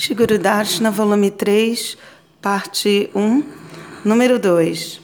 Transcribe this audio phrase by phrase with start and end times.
[0.00, 1.98] Shiguru Darshana, volume 3,
[2.40, 3.44] parte 1,
[4.02, 4.98] número 2.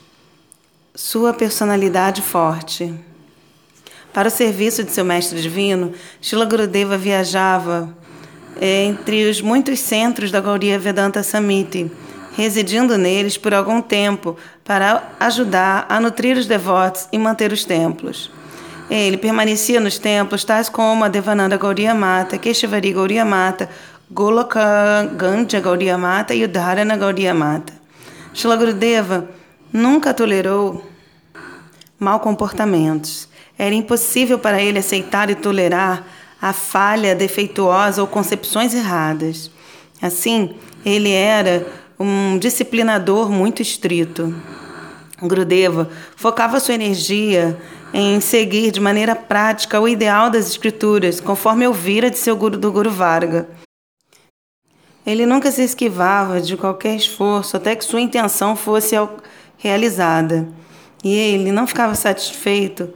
[0.95, 2.95] Sua personalidade forte.
[4.11, 7.95] Para o serviço de seu mestre divino, Shila Gurudeva viajava
[8.59, 11.92] entre os muitos centros da Gaudiya Vedanta Samiti,
[12.34, 14.34] residindo neles por algum tempo
[14.64, 18.30] para ajudar a nutrir os devotos e manter os templos.
[18.88, 23.68] Ele permanecia nos templos tais como a Devananda Gaudiya Mata, Keshavari Gaudiya Mata,
[24.09, 27.73] Goloka Gandhya Gaudiya Mata e Udharana Gaudiya Mata.
[28.32, 29.29] Shila Gurudeva
[29.73, 30.84] nunca tolerou
[31.98, 33.29] mal comportamentos.
[33.59, 36.06] Era impossível para ele aceitar e tolerar
[36.41, 39.51] a falha defeituosa ou concepções erradas.
[40.01, 40.54] Assim,
[40.84, 41.66] ele era
[41.98, 44.32] um disciplinador muito estrito.
[45.20, 47.59] Gurudeva focava sua energia
[47.93, 52.70] em seguir de maneira prática o ideal das escrituras, conforme ouvira de seu guru do
[52.70, 53.48] Guru Varga.
[55.06, 58.96] Ele nunca se esquivava de qualquer esforço até que sua intenção fosse
[59.57, 60.49] realizada.
[61.04, 62.93] E ele não ficava satisfeito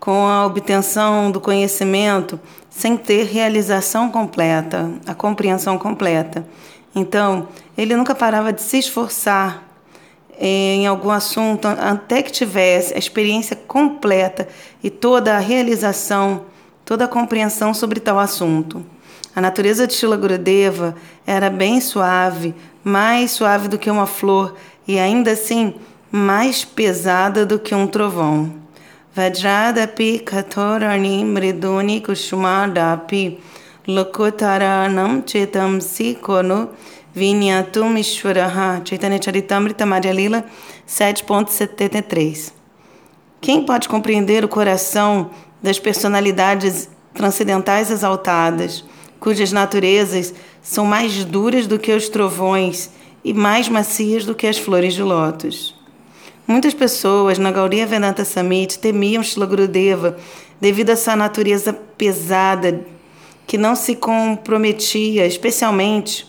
[0.00, 6.44] com a obtenção do conhecimento sem ter realização completa, a compreensão completa.
[6.92, 7.46] Então,
[7.78, 9.62] ele nunca parava de se esforçar
[10.40, 14.48] em algum assunto até que tivesse a experiência completa
[14.82, 16.46] e toda a realização,
[16.84, 18.84] toda a compreensão sobre tal assunto.
[19.34, 20.94] A natureza de Shila Gurudeva
[21.26, 24.54] era bem suave, mais suave do que uma flor
[24.86, 25.74] e ainda assim
[26.10, 28.52] mais pesada do que um trovão.
[29.14, 33.38] Vajradapi katorani mriduni kushumadapi
[33.86, 36.68] lokutaranam chetam sikonu
[37.14, 40.44] vinyatum ishwaraha Chaitanya Charitamrita Maria Lila
[40.88, 42.52] 7.73
[43.40, 45.30] Quem pode compreender o coração
[45.62, 48.84] das personalidades transcendentais exaltadas?
[49.22, 52.90] Cujas naturezas são mais duras do que os trovões
[53.22, 55.76] e mais macias do que as flores de lótus.
[56.44, 60.18] Muitas pessoas na Gaudiya Vedanta Samit temiam Shila Gurudeva
[60.60, 62.84] devido a sua natureza pesada,
[63.46, 66.26] que não se comprometia, especialmente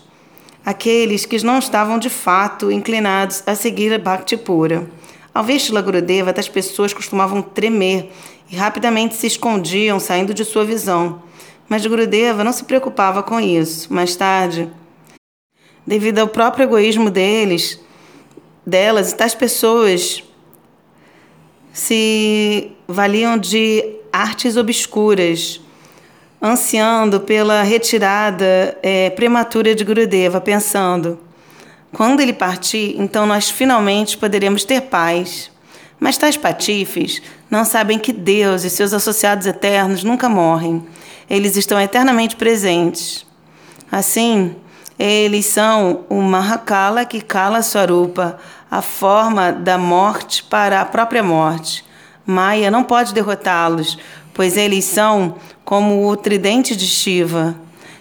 [0.64, 4.88] aqueles que não estavam de fato inclinados a seguir a Bhakti pura.
[5.34, 8.12] Ao ver Shila Gurudeva, tais pessoas costumavam tremer
[8.52, 11.24] e rapidamente se escondiam, saindo de sua visão.
[11.74, 13.92] Mas Gurudeva não se preocupava com isso.
[13.92, 14.70] Mais tarde,
[15.88, 17.80] devido ao próprio egoísmo deles,
[18.64, 20.24] delas, tais pessoas
[21.74, 25.62] se valiam de artes obscuras,
[26.40, 31.20] ansiando pela retirada é, prematura de Gurudeva, pensando:
[31.92, 35.50] quando ele partir, então nós finalmente poderemos ter paz.
[36.04, 40.86] Mas tais patifes não sabem que Deus e seus associados eternos nunca morrem
[41.30, 43.26] eles estão eternamente presentes.
[43.90, 44.54] Assim,
[45.00, 48.38] eles são o Mahakala que cala Swarupa,
[48.70, 51.86] a forma da morte para a própria morte.
[52.26, 53.98] Maya não pode derrotá-los,
[54.34, 57.56] pois eles são como o tridente de Shiva.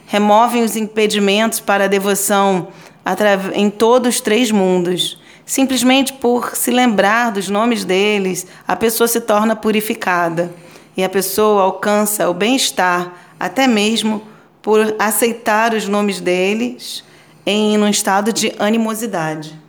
[0.07, 2.67] Removem os impedimentos para a devoção
[3.55, 5.22] em todos os três mundos.
[5.45, 10.53] Simplesmente por se lembrar dos nomes deles, a pessoa se torna purificada
[10.97, 14.23] e a pessoa alcança o bem-estar, até mesmo
[14.61, 17.05] por aceitar os nomes deles
[17.45, 19.62] em um estado de animosidade.